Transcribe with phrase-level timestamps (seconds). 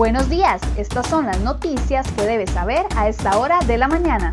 [0.00, 4.32] Buenos días, estas son las noticias que debes saber a esta hora de la mañana.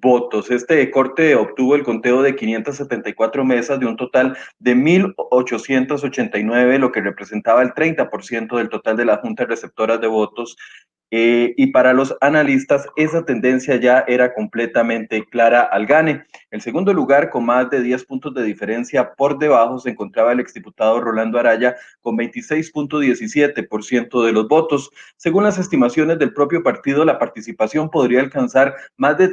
[0.00, 0.50] votos.
[0.50, 7.00] Este corte obtuvo el conteo de 574 mesas de un total de 1.889, lo que
[7.00, 10.56] representaba el 30% del total de las juntas receptoras de votos
[11.12, 16.24] eh, y para los analistas esa tendencia ya era completamente clara al gane.
[16.50, 20.40] El segundo lugar, con más de 10 puntos de diferencia por debajo, se encontraba el
[20.40, 24.90] exdiputado Rolando Araya con 26.17% de los votos.
[25.16, 29.28] Según las estimaciones del propio partido, la participación podría alcanzar más de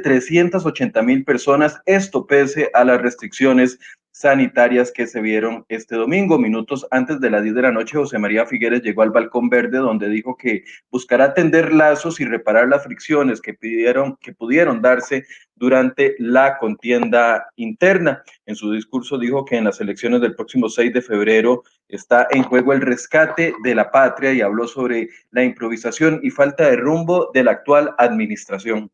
[0.54, 3.78] 380 mil personas, esto pese a las restricciones
[4.12, 6.38] sanitarias que se vieron este domingo.
[6.38, 9.78] Minutos antes de las 10 de la noche, José María Figueres llegó al balcón verde
[9.78, 15.24] donde dijo que buscará tender lazos y reparar las fricciones que pidieron, que pudieron darse
[15.56, 18.22] durante la contienda interna.
[18.46, 22.44] En su discurso dijo que en las elecciones del próximo 6 de febrero está en
[22.44, 27.32] juego el rescate de la patria y habló sobre la improvisación y falta de rumbo
[27.34, 28.92] de la actual administración.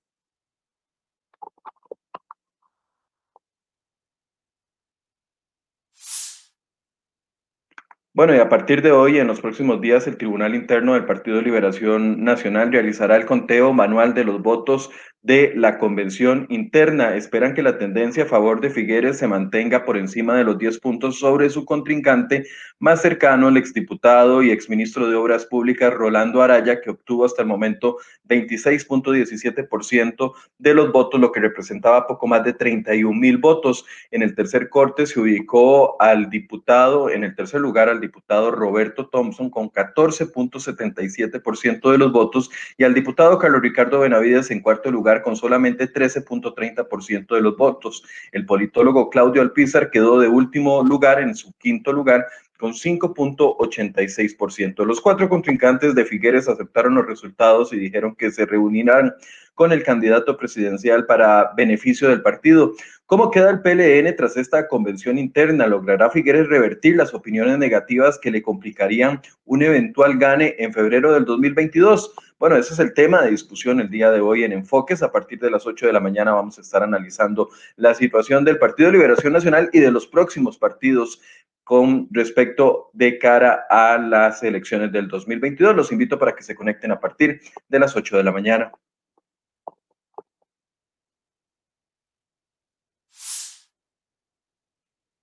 [8.20, 11.38] Bueno, y a partir de hoy, en los próximos días, el Tribunal Interno del Partido
[11.38, 14.90] de Liberación Nacional realizará el conteo manual de los votos
[15.22, 17.14] de la convención interna.
[17.14, 20.80] Esperan que la tendencia a favor de Figueres se mantenga por encima de los 10
[20.80, 22.46] puntos sobre su contrincante
[22.78, 27.48] más cercano, el exdiputado y exministro de Obras Públicas Rolando Araya, que obtuvo hasta el
[27.48, 27.98] momento
[28.28, 33.84] 26.17% de los votos, lo que representaba poco más de 31 mil votos.
[34.10, 39.08] En el tercer corte se ubicó al diputado, en el tercer lugar al diputado Roberto
[39.08, 45.22] Thompson con 14.77% de los votos y al diputado Carlos Ricardo Benavides en cuarto lugar
[45.22, 48.02] con solamente 13.30% de los votos.
[48.32, 52.26] El politólogo Claudio Alpizar quedó de último lugar en su quinto lugar
[52.58, 54.84] con 5.86%.
[54.84, 59.14] Los cuatro contrincantes de Figueres aceptaron los resultados y dijeron que se reunirán
[59.60, 62.72] con el candidato presidencial para beneficio del partido.
[63.04, 65.66] ¿Cómo queda el PLN tras esta convención interna?
[65.66, 71.26] ¿Logrará Figueres revertir las opiniones negativas que le complicarían un eventual gane en febrero del
[71.26, 72.14] 2022?
[72.38, 75.02] Bueno, ese es el tema de discusión el día de hoy en Enfoques.
[75.02, 78.58] A partir de las 8 de la mañana vamos a estar analizando la situación del
[78.58, 81.20] Partido Liberación Nacional y de los próximos partidos
[81.64, 85.76] con respecto de cara a las elecciones del 2022.
[85.76, 88.72] Los invito para que se conecten a partir de las 8 de la mañana.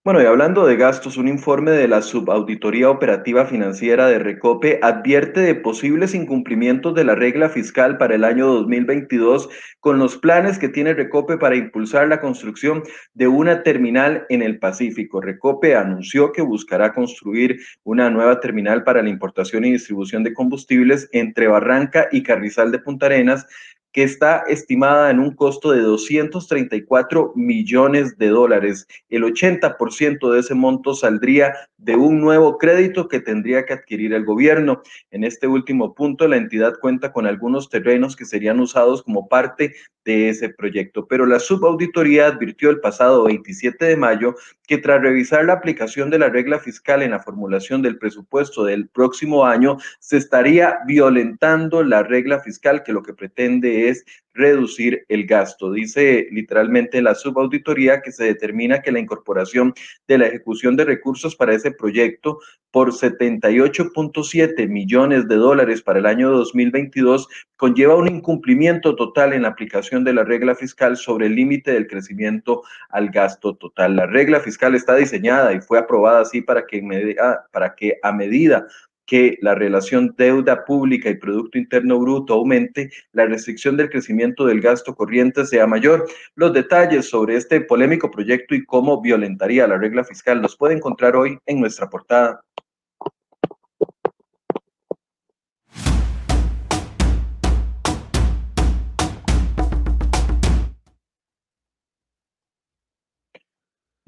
[0.02, 5.40] Bueno, y hablando de gastos, un informe de la Subauditoría Operativa Financiera de Recope advierte
[5.40, 10.70] de posibles incumplimientos de la regla fiscal para el año 2022 con los planes que
[10.70, 12.82] tiene Recope para impulsar la construcción
[13.12, 15.20] de una terminal en el Pacífico.
[15.20, 21.10] Recope anunció que buscará construir una nueva terminal para la importación y distribución de combustibles
[21.12, 23.46] entre Barranca y Carrizal de Punta Arenas
[23.92, 28.86] que está estimada en un costo de 234 millones de dólares.
[29.08, 34.24] El 80% de ese monto saldría de un nuevo crédito que tendría que adquirir el
[34.24, 34.82] gobierno.
[35.10, 39.74] En este último punto, la entidad cuenta con algunos terrenos que serían usados como parte
[40.04, 44.34] de ese proyecto, pero la subauditoría advirtió el pasado 27 de mayo
[44.70, 48.86] que tras revisar la aplicación de la regla fiscal en la formulación del presupuesto del
[48.86, 54.04] próximo año, se estaría violentando la regla fiscal que lo que pretende es
[54.34, 55.72] reducir el gasto.
[55.72, 59.74] Dice literalmente la subauditoría que se determina que la incorporación
[60.06, 62.38] de la ejecución de recursos para ese proyecto
[62.70, 69.48] por 78.7 millones de dólares para el año 2022 conlleva un incumplimiento total en la
[69.48, 73.96] aplicación de la regla fiscal sobre el límite del crecimiento al gasto total.
[73.96, 76.82] La regla fiscal está diseñada y fue aprobada así para que,
[77.52, 78.66] para que a medida
[79.10, 84.60] que la relación deuda pública y Producto Interno Bruto aumente, la restricción del crecimiento del
[84.60, 86.08] gasto corriente sea mayor.
[86.36, 91.16] Los detalles sobre este polémico proyecto y cómo violentaría la regla fiscal los puede encontrar
[91.16, 92.40] hoy en nuestra portada.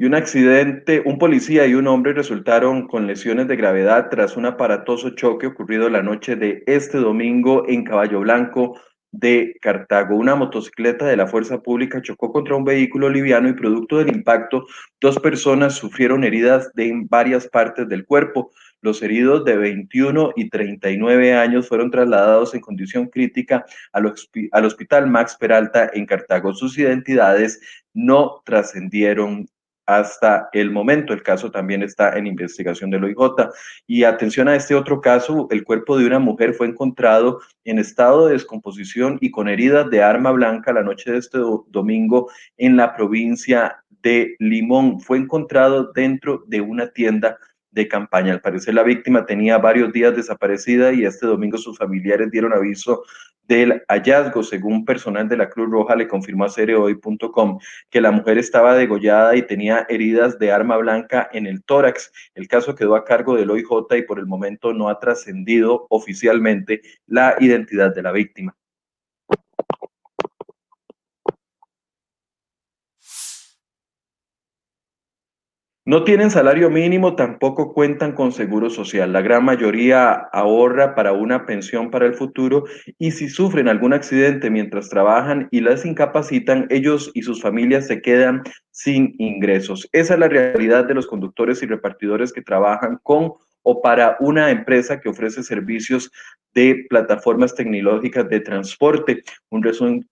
[0.03, 4.47] Y un accidente, un policía y un hombre resultaron con lesiones de gravedad tras un
[4.47, 8.81] aparatoso choque ocurrido la noche de este domingo en Caballo Blanco
[9.13, 10.17] de Cartago.
[10.17, 14.67] Una motocicleta de la Fuerza Pública chocó contra un vehículo liviano y producto del impacto,
[15.01, 18.51] dos personas sufrieron heridas de en varias partes del cuerpo.
[18.81, 24.13] Los heridos de 21 y 39 años fueron trasladados en condición crítica al,
[24.51, 26.53] al Hospital Max Peralta en Cartago.
[26.55, 27.61] Sus identidades
[27.95, 29.47] no trascendieron
[29.97, 31.13] hasta el momento.
[31.13, 33.49] El caso también está en investigación del OIJ.
[33.87, 38.27] Y atención a este otro caso, el cuerpo de una mujer fue encontrado en estado
[38.27, 42.95] de descomposición y con heridas de arma blanca la noche de este domingo en la
[42.95, 45.01] provincia de Limón.
[45.01, 47.39] Fue encontrado dentro de una tienda
[47.73, 48.33] de campaña.
[48.33, 53.03] Al parecer la víctima tenía varios días desaparecida y este domingo sus familiares dieron aviso
[53.49, 54.43] del hallazgo.
[54.43, 57.59] Según personal de la Cruz Roja le confirmó a cereoy.com
[57.91, 62.13] que la mujer estaba degollada y tenía heridas de arma blanca en el tórax.
[62.35, 66.83] El caso quedó a cargo del OIJ y por el momento no ha trascendido oficialmente
[67.07, 68.57] la identidad de la víctima.
[75.85, 79.13] No tienen salario mínimo, tampoco cuentan con seguro social.
[79.13, 82.63] La gran mayoría ahorra para una pensión para el futuro
[82.99, 88.01] y si sufren algún accidente mientras trabajan y las incapacitan, ellos y sus familias se
[88.01, 89.89] quedan sin ingresos.
[89.91, 94.51] Esa es la realidad de los conductores y repartidores que trabajan con o para una
[94.51, 96.11] empresa que ofrece servicios
[96.55, 99.23] de plataformas tecnológicas de transporte.
[99.51, 99.63] Un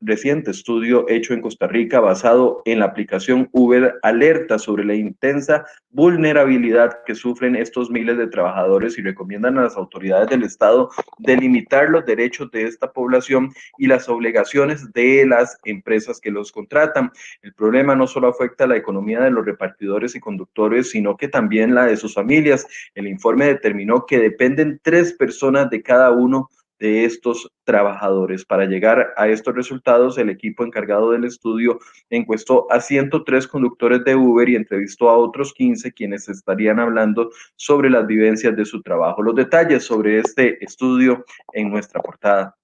[0.01, 5.67] reciente estudio hecho en Costa Rica basado en la aplicación Uber alerta sobre la intensa
[5.91, 11.91] vulnerabilidad que sufren estos miles de trabajadores y recomiendan a las autoridades del Estado delimitar
[11.91, 17.11] los derechos de esta población y las obligaciones de las empresas que los contratan.
[17.43, 21.29] El problema no solo afecta a la economía de los repartidores y conductores, sino que
[21.29, 22.67] también la de sus familias.
[22.95, 26.49] El informe determinó que dependen tres personas de cada uno
[26.81, 28.45] de estos trabajadores.
[28.45, 31.79] Para llegar a estos resultados, el equipo encargado del estudio
[32.09, 37.91] encuestó a 103 conductores de Uber y entrevistó a otros 15 quienes estarían hablando sobre
[37.91, 39.23] las vivencias de su trabajo.
[39.23, 42.57] Los detalles sobre este estudio en nuestra portada.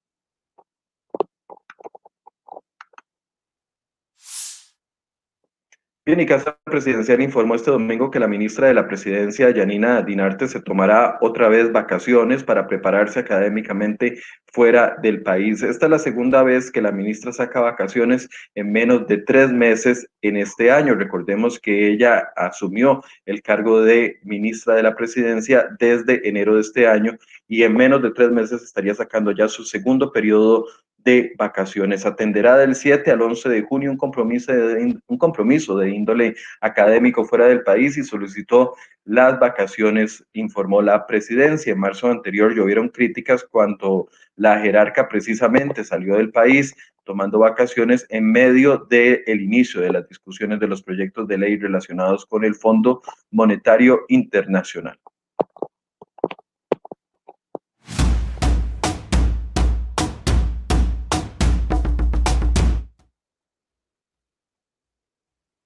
[6.07, 10.47] Bien, y Casa Presidencial informó este domingo que la ministra de la Presidencia, Yanina Dinarte,
[10.47, 14.21] se tomará otra vez vacaciones para prepararse académicamente
[14.53, 15.65] fuera del país.
[15.65, 20.09] Esta es la segunda vez que la ministra saca vacaciones en menos de tres meses
[20.23, 20.95] en este año.
[20.95, 26.87] Recordemos que ella asumió el cargo de ministra de la Presidencia desde enero de este
[26.87, 30.67] año y en menos de tres meses estaría sacando ya su segundo periodo
[31.07, 32.05] de vacaciones.
[32.05, 37.25] Atenderá del 7 al 11 de junio un compromiso de, un compromiso de índole académico
[37.25, 41.73] fuera del país y solicitó las vacaciones, informó la presidencia.
[41.73, 48.33] En marzo anterior llovieron críticas cuando la jerarca precisamente salió del país tomando vacaciones en
[48.33, 53.01] medio del inicio de las discusiones de los proyectos de ley relacionados con el Fondo
[53.31, 54.99] Monetario Internacional.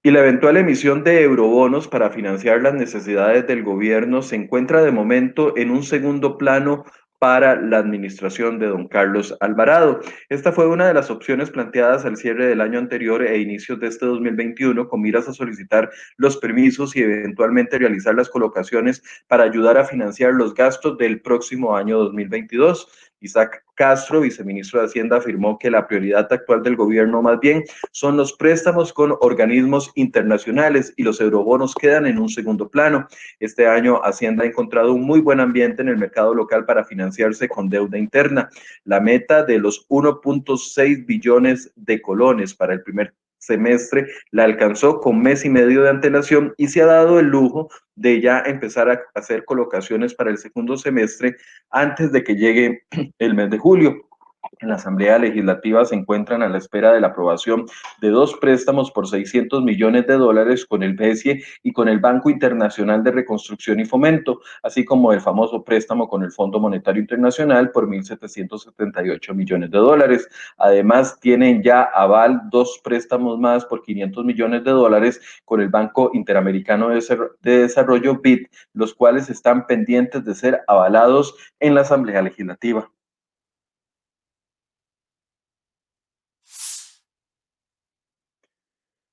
[0.03, 4.91] Y la eventual emisión de eurobonos para financiar las necesidades del gobierno se encuentra de
[4.91, 6.87] momento en un segundo plano
[7.19, 10.01] para la administración de don Carlos Alvarado.
[10.31, 13.89] Esta fue una de las opciones planteadas al cierre del año anterior e inicios de
[13.89, 19.77] este 2021 con miras a solicitar los permisos y eventualmente realizar las colocaciones para ayudar
[19.77, 23.10] a financiar los gastos del próximo año 2022.
[23.21, 28.17] Isaac Castro, viceministro de Hacienda, afirmó que la prioridad actual del gobierno más bien son
[28.17, 33.07] los préstamos con organismos internacionales y los eurobonos quedan en un segundo plano.
[33.39, 37.49] Este año Hacienda ha encontrado un muy buen ambiente en el mercado local para financiarse
[37.49, 38.51] con deuda interna.
[38.85, 45.21] La meta de los 1.6 billones de colones para el primer semestre la alcanzó con
[45.21, 49.01] mes y medio de antelación y se ha dado el lujo de ya empezar a
[49.15, 51.37] hacer colocaciones para el segundo semestre
[51.71, 52.85] antes de que llegue
[53.19, 54.10] el mes de julio
[54.59, 57.67] en la Asamblea Legislativa se encuentran a la espera de la aprobación
[58.01, 62.31] de dos préstamos por 600 millones de dólares con el BESIE y con el Banco
[62.31, 67.71] Internacional de Reconstrucción y Fomento, así como el famoso préstamo con el Fondo Monetario Internacional
[67.71, 70.29] por 1.778 millones de dólares.
[70.59, 76.11] Además, tienen ya aval dos préstamos más por 500 millones de dólares con el Banco
[76.13, 82.91] Interamericano de Desarrollo BID, los cuales están pendientes de ser avalados en la Asamblea Legislativa.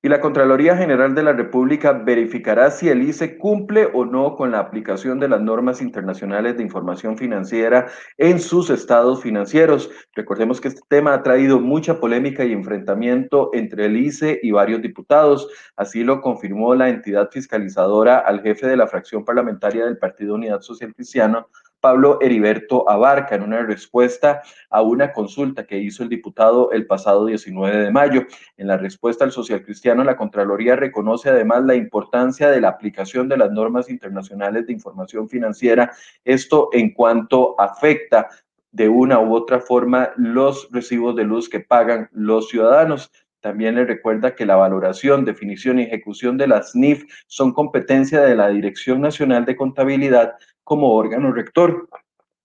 [0.07, 4.51] Y la Contraloría General de la República verificará si el ICE cumple o no con
[4.51, 7.87] la aplicación de las normas internacionales de información financiera
[8.17, 9.91] en sus estados financieros.
[10.15, 14.81] Recordemos que este tema ha traído mucha polémica y enfrentamiento entre el ICE y varios
[14.81, 15.49] diputados.
[15.75, 20.61] Así lo confirmó la entidad fiscalizadora al jefe de la fracción parlamentaria del Partido Unidad
[20.61, 21.49] Social Cristiano,
[21.79, 27.25] Pablo Heriberto Abarca en una respuesta a una consulta que hizo el diputado el pasado
[27.25, 28.25] 19 de mayo.
[28.57, 33.29] En la respuesta al social cristiano, la Contraloría reconoce además la importancia de la aplicación
[33.29, 35.91] de las normas internacionales de información financiera,
[36.25, 38.29] esto en cuanto afecta
[38.71, 43.11] de una u otra forma los recibos de luz que pagan los ciudadanos.
[43.39, 48.35] También le recuerda que la valoración, definición y ejecución de las NIF son competencia de
[48.35, 50.35] la Dirección Nacional de Contabilidad
[50.67, 51.87] como órgano rector.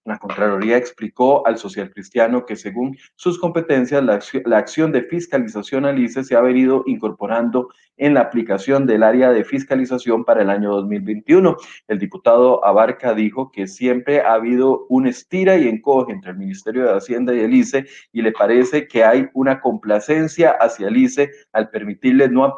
[0.05, 5.99] La Contraloría explicó al social cristiano que según sus competencias, la acción, de fiscalización al
[5.99, 10.71] ICE se ha venido incorporando en la aplicación del área de fiscalización para el año
[10.71, 11.57] 2021.
[11.89, 16.85] El diputado Abarca dijo que siempre ha habido un estira y encoge entre el Ministerio
[16.85, 21.31] de Hacienda y el ICE y le parece que hay una complacencia hacia el ICE
[21.53, 22.55] al permitirle no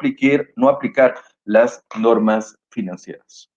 [0.55, 3.54] no aplicar las normas financieras.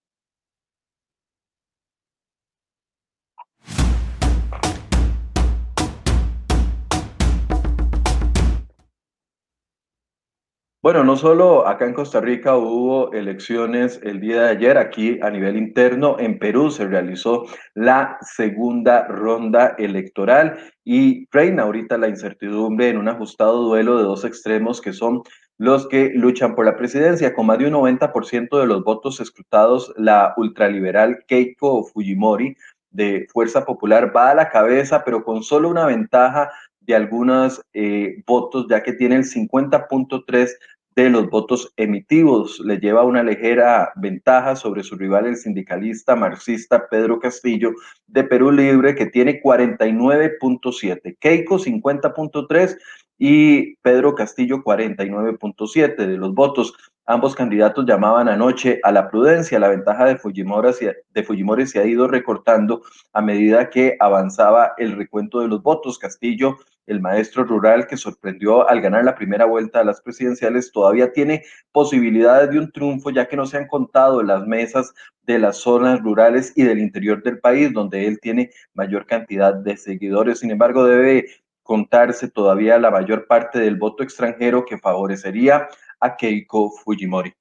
[10.81, 15.29] Bueno, no solo acá en Costa Rica hubo elecciones el día de ayer, aquí a
[15.29, 17.43] nivel interno en Perú se realizó
[17.73, 24.23] la segunda ronda electoral y reina ahorita la incertidumbre en un ajustado duelo de dos
[24.23, 25.21] extremos que son
[25.57, 27.33] los que luchan por la presidencia.
[27.33, 32.55] Con más de un 90% de los votos escrutados, la ultraliberal Keiko Fujimori
[32.89, 36.49] de Fuerza Popular va a la cabeza, pero con solo una ventaja
[36.89, 40.49] de algunos eh, votos, ya que tiene el 50.3
[40.95, 42.59] de los votos emitidos.
[42.61, 47.73] Le lleva una ligera ventaja sobre su rival, el sindicalista marxista Pedro Castillo
[48.07, 51.15] de Perú Libre, que tiene 49.7.
[51.19, 52.77] Keiko 50.3
[53.19, 56.73] y Pedro Castillo 49.7 de los votos.
[57.11, 59.57] Ambos candidatos llamaban anoche a la prudencia.
[59.57, 60.69] La ventaja de Fujimori,
[61.11, 65.97] de Fujimori se ha ido recortando a medida que avanzaba el recuento de los votos.
[65.97, 71.11] Castillo, el maestro rural que sorprendió al ganar la primera vuelta a las presidenciales, todavía
[71.11, 75.57] tiene posibilidades de un triunfo ya que no se han contado las mesas de las
[75.57, 80.41] zonas rurales y del interior del país, donde él tiene mayor cantidad de seguidores.
[80.41, 81.25] Sin embargo, debe
[81.63, 87.33] contarse todavía la mayor parte del voto extranjero que favorecería a Keiko Fujimori.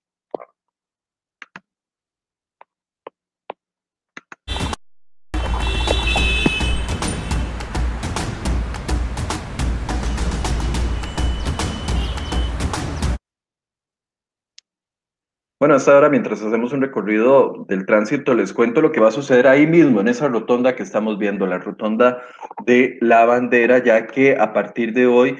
[15.60, 19.10] Bueno, hasta ahora, mientras hacemos un recorrido del tránsito, les cuento lo que va a
[19.10, 22.22] suceder ahí mismo, en esa rotonda que estamos viendo, la rotonda
[22.64, 25.36] de la bandera, ya que a partir de hoy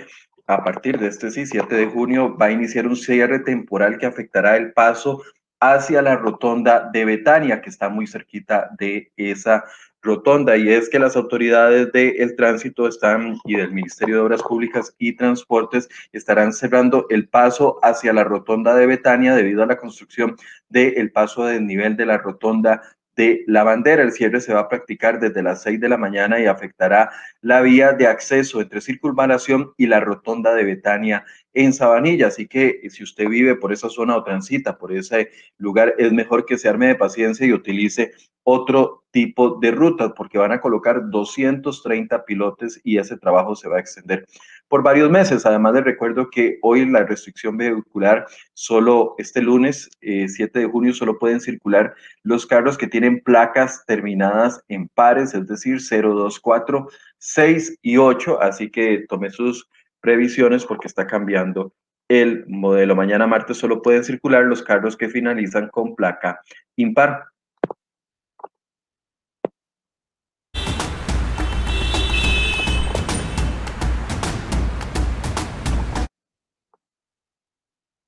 [0.49, 4.07] a partir de este sí, 7 de junio, va a iniciar un cierre temporal que
[4.07, 5.23] afectará el paso
[5.61, 9.65] hacia la rotonda de Betania, que está muy cerquita de esa
[10.01, 10.57] rotonda.
[10.57, 15.17] Y es que las autoridades del tránsito están y del Ministerio de Obras Públicas y
[15.17, 20.37] Transportes estarán cerrando el paso hacia la rotonda de Betania debido a la construcción
[20.71, 22.81] del paso de nivel de la rotonda
[23.19, 24.05] de la bandera.
[24.05, 27.11] El cierre se va a practicar desde las 6 de la mañana y afectará
[27.41, 32.29] la vía de acceso entre circunvalación y la rotonda de Betania en Sabanilla.
[32.29, 36.47] Así que si usted vive por esa zona o transita por ese lugar, es mejor
[36.47, 38.13] que se arme de paciencia y utilice
[38.45, 43.79] otro tipo de rutas porque van a colocar 230 pilotes y ese trabajo se va
[43.79, 44.27] a extender
[44.69, 45.45] por varios meses.
[45.47, 50.93] Además, les recuerdo que hoy la restricción vehicular, solo este lunes, 7 eh, de junio,
[50.93, 56.41] solo pueden circular los carros que tienen placas terminadas en pares, es decir, 0, 2,
[56.41, 58.41] 4, 6 y 8.
[58.43, 59.69] Así que tome sus
[60.01, 61.73] previsiones porque está cambiando
[62.09, 62.97] el modelo.
[62.97, 66.41] Mañana martes solo pueden circular los carros que finalizan con placa
[66.77, 67.25] impar.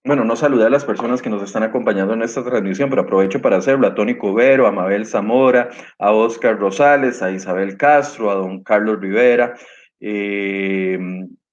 [0.02, 3.42] Bueno, no saludé a las personas que nos están acompañando en esta transmisión, pero aprovecho
[3.42, 3.87] para hacerlo.
[3.87, 8.99] A Tony Cubero, a Mabel Zamora, a Oscar Rosales, a Isabel Castro, a don Carlos
[8.99, 9.54] Rivera,
[10.00, 10.99] eh,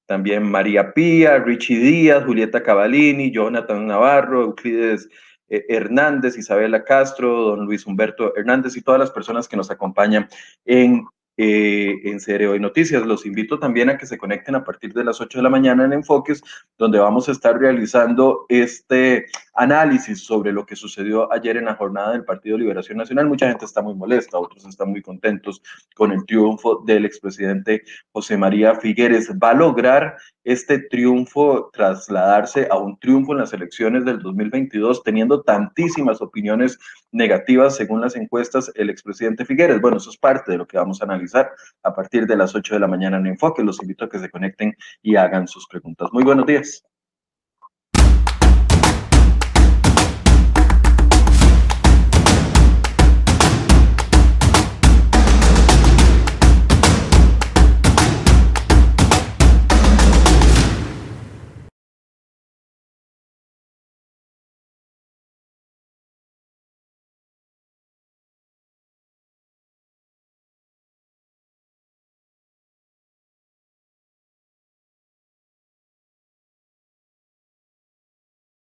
[0.05, 5.09] también María Pía, Richie Díaz, Julieta Cavalini, Jonathan Navarro, Euclides
[5.49, 10.29] eh, Hernández, Isabela Castro, don Luis Humberto Hernández y todas las personas que nos acompañan
[10.63, 11.05] en
[11.37, 13.05] eh, en Serie Hoy Noticias.
[13.05, 15.85] Los invito también a que se conecten a partir de las 8 de la mañana
[15.85, 16.41] en Enfoques,
[16.79, 22.13] donde vamos a estar realizando este análisis sobre lo que sucedió ayer en la jornada
[22.13, 23.27] del Partido Liberación Nacional.
[23.27, 25.61] Mucha gente está muy molesta, otros están muy contentos
[25.95, 29.31] con el triunfo del expresidente José María Figueres.
[29.31, 35.41] Va a lograr este triunfo trasladarse a un triunfo en las elecciones del 2022, teniendo
[35.41, 36.79] tantísimas opiniones
[37.11, 39.81] negativas según las encuestas el expresidente Figueres.
[39.81, 42.75] Bueno, eso es parte de lo que vamos a analizar a partir de las 8
[42.75, 43.63] de la mañana en Enfoque.
[43.63, 46.09] Los invito a que se conecten y hagan sus preguntas.
[46.11, 46.83] Muy buenos días.